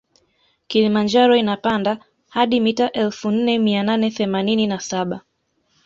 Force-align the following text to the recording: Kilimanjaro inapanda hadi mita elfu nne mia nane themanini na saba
Kilimanjaro 0.67 1.35
inapanda 1.35 2.05
hadi 2.29 2.59
mita 2.61 2.91
elfu 2.91 3.31
nne 3.31 3.59
mia 3.59 3.83
nane 3.83 4.11
themanini 4.11 4.67
na 4.67 4.79
saba 4.79 5.21